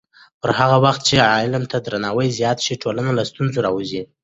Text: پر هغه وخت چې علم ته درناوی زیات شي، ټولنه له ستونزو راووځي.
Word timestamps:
پر 0.41 0.51
هغه 0.59 0.77
وخت 0.85 1.01
چې 1.07 1.15
علم 1.33 1.63
ته 1.71 1.77
درناوی 1.85 2.27
زیات 2.39 2.57
شي، 2.65 2.75
ټولنه 2.83 3.11
له 3.17 3.23
ستونزو 3.29 3.59
راووځي. 3.65 4.01